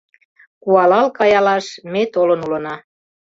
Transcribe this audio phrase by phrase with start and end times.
[0.63, 2.75] Куалал каялаш ме толын улына.